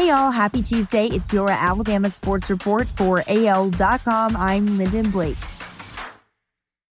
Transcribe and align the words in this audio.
Hey 0.00 0.08
y'all, 0.08 0.30
happy 0.30 0.62
Tuesday. 0.62 1.08
It's 1.08 1.30
your 1.30 1.50
Alabama 1.50 2.08
Sports 2.08 2.48
Report 2.48 2.88
for 2.88 3.22
AL.com. 3.28 4.34
I'm 4.34 4.78
Lyndon 4.78 5.10
Blake. 5.10 5.36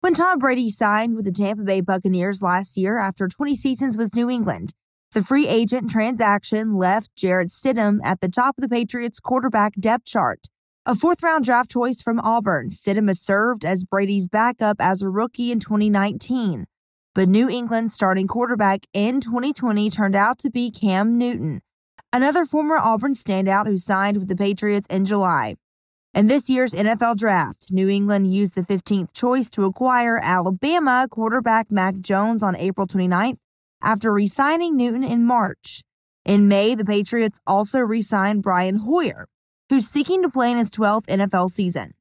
When 0.02 0.14
Tom 0.14 0.38
Brady 0.38 0.70
signed 0.70 1.16
with 1.16 1.26
the 1.26 1.32
Tampa 1.32 1.64
Bay 1.64 1.82
Buccaneers 1.82 2.44
last 2.44 2.78
year 2.78 3.00
after 3.00 3.28
20 3.28 3.56
seasons 3.56 3.98
with 3.98 4.16
New 4.16 4.30
England, 4.30 4.76
the 5.14 5.24
free 5.24 5.48
agent 5.48 5.90
transaction 5.90 6.78
left 6.78 7.10
Jarrett 7.16 7.48
Stidham 7.48 7.98
at 8.04 8.22
the 8.22 8.30
top 8.30 8.56
of 8.60 8.62
the 8.62 8.70
Patriots 8.70 9.20
quarterback 9.20 9.74
depth 9.80 10.06
chart. 10.06 10.46
A 10.86 10.94
fourth 10.94 11.24
round 11.24 11.44
draft 11.44 11.72
choice 11.72 12.04
from 12.04 12.20
Auburn, 12.20 12.70
Stidham 12.70 13.08
has 13.08 13.20
served 13.20 13.66
as 13.66 13.84
Brady's 13.84 14.28
backup 14.28 14.78
as 14.80 15.02
a 15.02 15.10
rookie 15.10 15.52
in 15.52 15.60
2019. 15.60 16.68
But 17.16 17.30
New 17.30 17.50
England's 17.50 17.96
starting 17.96 18.28
quarterback 18.28 18.82
in 18.94 19.22
2020 19.22 19.90
turned 19.90 20.16
out 20.16 20.38
to 20.38 20.52
be 20.52 20.70
Cam 20.70 21.18
Newton 21.18 21.64
another 22.14 22.46
former 22.46 22.78
Auburn 22.78 23.14
standout 23.14 23.68
who 23.68 23.78
signed 23.78 24.18
with 24.18 24.28
the 24.28 24.36
Patriots 24.36 24.88
in 24.90 25.06
July. 25.06 25.56
In 26.14 26.28
this 26.28 26.50
year's 26.50 26.74
NFL 26.74 27.16
draft, 27.16 27.68
New 27.72 27.88
England 27.88 28.34
used 28.34 28.56
the 28.56 28.64
15th 28.64 29.14
choice 29.14 29.50
to 29.52 29.64
acquire 29.64 30.20
Alabama 30.22 31.08
quarterback 31.10 31.72
Mac 31.72 32.00
Jones 32.02 32.44
on 32.44 32.56
April 32.58 32.86
29th 32.86 33.38
after 33.82 34.12
re 34.12 34.28
signing 34.28 34.76
Newton 34.76 35.04
in 35.04 35.26
March. 35.26 35.84
In 36.26 36.48
May, 36.48 36.76
the 36.76 36.86
Patriots 36.86 37.40
also 37.48 37.80
re 37.80 38.02
signed 38.02 38.44
Brian 38.44 38.78
Hoyer, 38.78 39.28
who's 39.70 39.88
seeking 39.88 40.22
to 40.22 40.30
play 40.30 40.52
in 40.52 40.58
his 40.58 40.70
12th 40.70 41.06
NFL 41.06 41.50
season. 41.50 41.94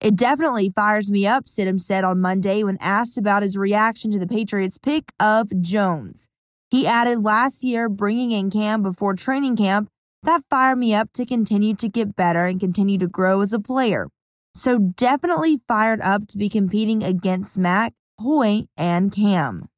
It 0.00 0.16
definitely 0.16 0.72
fires 0.74 1.10
me 1.10 1.26
up, 1.26 1.46
Stidham 1.46 1.80
said 1.80 2.04
on 2.04 2.20
Monday 2.20 2.62
when 2.64 2.76
asked 2.80 3.16
about 3.16 3.42
his 3.42 3.56
reaction 3.56 4.10
to 4.10 4.18
the 4.18 4.26
Patriots' 4.26 4.76
pick 4.76 5.12
of 5.20 5.48
Jones. 5.62 6.28
He 6.76 6.86
added 6.86 7.24
last 7.24 7.64
year, 7.64 7.88
bringing 7.88 8.32
in 8.32 8.50
Cam 8.50 8.82
before 8.82 9.14
training 9.14 9.56
camp, 9.56 9.88
that 10.24 10.42
fired 10.50 10.76
me 10.76 10.92
up 10.92 11.10
to 11.14 11.24
continue 11.24 11.74
to 11.74 11.88
get 11.88 12.14
better 12.14 12.44
and 12.44 12.60
continue 12.60 12.98
to 12.98 13.06
grow 13.06 13.40
as 13.40 13.54
a 13.54 13.58
player. 13.58 14.08
So 14.54 14.78
definitely 14.78 15.62
fired 15.66 16.02
up 16.02 16.28
to 16.28 16.36
be 16.36 16.50
competing 16.50 17.02
against 17.02 17.56
Mac, 17.56 17.94
Hoy, 18.18 18.64
and 18.76 19.10
Cam. 19.10 19.70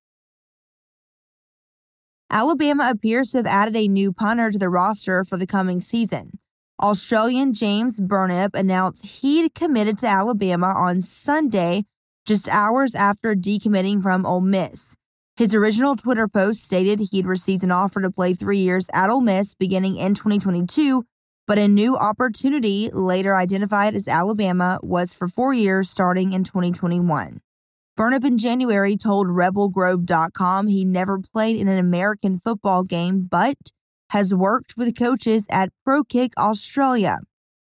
Alabama 2.32 2.90
appears 2.90 3.30
to 3.30 3.36
have 3.36 3.46
added 3.46 3.76
a 3.76 3.86
new 3.86 4.12
punter 4.12 4.50
to 4.50 4.58
the 4.58 4.68
roster 4.68 5.24
for 5.24 5.36
the 5.36 5.46
coming 5.46 5.80
season. 5.80 6.40
Australian 6.82 7.54
James 7.54 8.00
Burnip 8.00 8.56
announced 8.56 9.06
he'd 9.06 9.54
committed 9.54 9.98
to 9.98 10.08
Alabama 10.08 10.74
on 10.76 11.00
Sunday, 11.00 11.84
just 12.26 12.48
hours 12.48 12.96
after 12.96 13.36
decommitting 13.36 14.02
from 14.02 14.26
Ole 14.26 14.40
Miss. 14.40 14.96
His 15.38 15.54
original 15.54 15.94
Twitter 15.94 16.26
post 16.26 16.64
stated 16.64 16.98
he'd 16.98 17.24
received 17.24 17.62
an 17.62 17.70
offer 17.70 18.02
to 18.02 18.10
play 18.10 18.34
three 18.34 18.58
years 18.58 18.88
at 18.92 19.08
Ole 19.08 19.20
Miss 19.20 19.54
beginning 19.54 19.96
in 19.96 20.14
2022, 20.14 21.04
but 21.46 21.58
a 21.58 21.68
new 21.68 21.94
opportunity, 21.96 22.90
later 22.92 23.36
identified 23.36 23.94
as 23.94 24.08
Alabama, 24.08 24.80
was 24.82 25.14
for 25.14 25.28
four 25.28 25.54
years 25.54 25.88
starting 25.88 26.32
in 26.32 26.42
2021. 26.42 27.40
Burnip 27.96 28.24
in 28.24 28.36
January 28.36 28.96
told 28.96 29.28
RebelGrove.com 29.28 30.66
he 30.66 30.84
never 30.84 31.20
played 31.20 31.54
in 31.54 31.68
an 31.68 31.78
American 31.78 32.40
football 32.40 32.82
game, 32.82 33.28
but 33.30 33.70
has 34.10 34.34
worked 34.34 34.74
with 34.76 34.98
coaches 34.98 35.46
at 35.52 35.70
ProKick 35.86 36.32
Australia, 36.36 37.20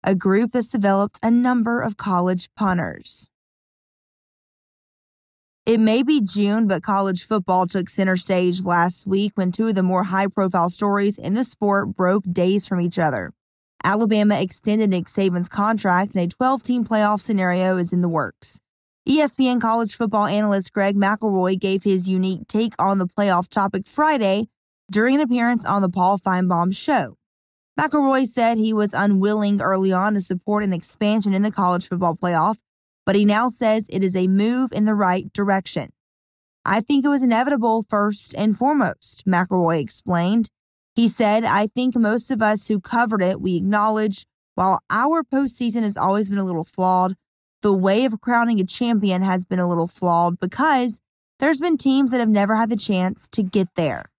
a 0.03 0.15
group 0.15 0.53
that's 0.53 0.69
developed 0.69 1.19
a 1.23 1.31
number 1.31 1.83
of 1.83 1.99
college 1.99 2.49
punters. 2.57 3.29
It 5.69 5.81
may 5.81 6.03
be 6.03 6.23
June, 6.23 6.67
but 6.67 6.83
college 6.83 7.25
football 7.25 7.67
took 7.67 7.91
center 7.91 8.17
stage 8.17 8.63
last 8.63 9.07
week 9.07 9.33
when 9.35 9.53
two 9.53 9.67
of 9.67 9.75
the 9.75 9.83
more 9.83 10.05
high 10.05 10.29
profile 10.29 10.71
stories 10.71 11.19
in 11.19 11.35
the 11.35 11.45
sport 11.45 11.95
broke 11.95 12.25
days 12.25 12.67
from 12.67 12.81
each 12.81 12.99
other. 12.99 13.35
Alabama 13.85 14.41
extended 14.41 14.89
Nick 14.89 15.09
Saban's 15.09 15.51
contract 15.51 16.15
and 16.15 16.25
a 16.25 16.27
12 16.27 16.63
team 16.63 16.87
playoff 16.87 17.21
scenario 17.21 17.77
is 17.77 17.93
in 17.93 18.01
the 18.01 18.09
works. 18.09 18.61
ESPN 19.07 19.61
college 19.61 19.95
football 19.95 20.25
analyst 20.25 20.73
Greg 20.73 20.97
McElroy 20.97 21.61
gave 21.61 21.83
his 21.83 22.09
unique 22.09 22.49
take 22.49 22.73
on 22.79 22.97
the 22.97 23.07
playoff 23.07 23.47
topic 23.47 23.87
Friday 23.87 24.49
during 24.91 25.17
an 25.17 25.21
appearance 25.21 25.67
on 25.67 25.83
the 25.83 25.91
Paul 25.91 26.19
Finebaum 26.19 26.75
show. 26.75 27.19
McElroy 27.79 28.27
said 28.27 28.57
he 28.57 28.73
was 28.73 28.95
unwilling 28.95 29.61
early 29.61 29.93
on 29.93 30.15
to 30.15 30.23
support 30.23 30.65
an 30.65 30.73
expansion 30.73 31.35
in 31.35 31.43
the 31.43 31.53
college 31.53 31.87
football 31.87 32.17
playoff 32.17 32.57
but 33.09 33.17
he 33.17 33.25
now 33.25 33.49
says 33.49 33.87
it 33.89 34.05
is 34.05 34.15
a 34.15 34.27
move 34.27 34.71
in 34.71 34.85
the 34.85 34.95
right 34.95 35.33
direction. 35.33 35.91
I 36.67 36.83
think 36.83 37.07
it 37.07 37.09
was 37.09 37.23
inevitable 37.23 37.87
first 37.89 38.35
and 38.37 38.55
foremost, 38.55 39.25
McElroy 39.27 39.81
explained. 39.81 40.51
He 40.95 41.09
said, 41.09 41.43
I 41.43 41.69
think 41.69 41.97
most 41.97 42.31
of 42.31 42.43
us 42.43 42.69
who 42.69 42.83
covered 42.83 43.23
it, 43.23 43.41
we 43.41 43.57
acknowledge 43.57 44.27
while 44.57 44.81
our 44.91 45.25
postseason 45.25 45.85
has 45.85 45.97
always 45.97 46.29
been 46.29 46.37
a 46.37 46.45
little 46.45 46.67
flawed, 46.67 47.15
the 47.63 47.73
way 47.73 48.05
of 48.05 48.21
crowning 48.21 48.61
a 48.61 48.65
champion 48.65 49.23
has 49.23 49.47
been 49.47 49.59
a 49.59 49.67
little 49.67 49.89
flawed 49.89 50.39
because 50.39 51.01
there's 51.41 51.61
been 51.61 51.79
teams 51.79 52.11
that 52.11 52.21
have 52.21 52.29
never 52.29 52.57
had 52.57 52.69
the 52.69 52.77
chance 52.77 53.27
to 53.29 53.43
get 53.43 53.69
there. 53.75 54.11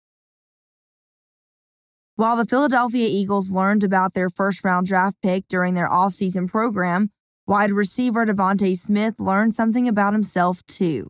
While 2.16 2.38
the 2.38 2.48
Philadelphia 2.48 3.08
Eagles 3.08 3.52
learned 3.52 3.84
about 3.84 4.16
their 4.16 4.32
first 4.32 4.64
round 4.64 4.88
draft 4.88 5.18
pick 5.22 5.48
during 5.48 5.76
their 5.76 5.90
offseason 5.90 6.48
program, 6.48 7.12
Wide 7.50 7.72
receiver 7.72 8.28
DeVonta 8.28 8.78
Smith 8.78 9.16
learned 9.18 9.56
something 9.56 9.88
about 9.88 10.14
himself 10.14 10.64
too. 10.68 11.10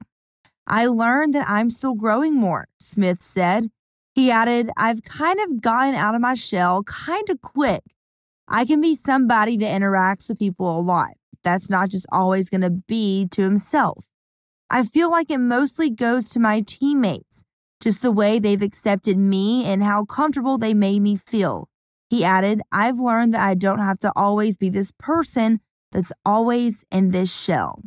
I 0.65 0.85
learned 0.85 1.35
that 1.35 1.49
I'm 1.49 1.69
still 1.69 1.95
growing 1.95 2.33
more, 2.33 2.69
Smith 2.79 3.21
said. 3.21 3.71
He 4.13 4.31
added, 4.31 4.69
I've 4.77 5.03
kind 5.03 5.37
of 5.41 5.59
gotten 5.59 5.95
out 5.95 6.15
of 6.15 6.21
my 6.21 6.35
shell 6.35 6.83
kind 6.83 7.29
of 7.29 7.41
quick. 7.41 7.83
I 8.47 8.63
can 8.63 8.79
be 8.79 8.95
somebody 8.95 9.57
that 9.57 9.81
interacts 9.81 10.29
with 10.29 10.39
people 10.39 10.79
a 10.79 10.79
lot. 10.79 11.09
That's 11.43 11.69
not 11.69 11.89
just 11.89 12.05
always 12.09 12.49
going 12.49 12.61
to 12.61 12.69
be 12.69 13.27
to 13.31 13.41
himself. 13.41 14.05
I 14.69 14.85
feel 14.85 15.11
like 15.11 15.29
it 15.29 15.39
mostly 15.39 15.89
goes 15.89 16.29
to 16.29 16.39
my 16.39 16.61
teammates, 16.61 17.43
just 17.81 18.01
the 18.01 18.13
way 18.13 18.39
they've 18.39 18.61
accepted 18.61 19.17
me 19.17 19.65
and 19.65 19.83
how 19.83 20.05
comfortable 20.05 20.57
they 20.57 20.73
made 20.73 21.01
me 21.01 21.17
feel. 21.17 21.67
He 22.09 22.23
added, 22.23 22.61
I've 22.71 22.97
learned 22.97 23.33
that 23.33 23.45
I 23.45 23.55
don't 23.55 23.79
have 23.79 23.99
to 23.99 24.13
always 24.15 24.55
be 24.55 24.69
this 24.69 24.93
person 24.97 25.59
that's 25.91 26.11
always 26.25 26.85
in 26.91 27.11
this 27.11 27.33
shell. 27.33 27.81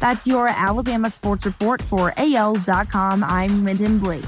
That's 0.00 0.26
your 0.26 0.48
Alabama 0.48 1.10
Sports 1.10 1.44
Report 1.44 1.82
for 1.82 2.14
AL.com. 2.16 3.22
I'm 3.22 3.64
Lyndon 3.64 3.98
Blake. 3.98 4.24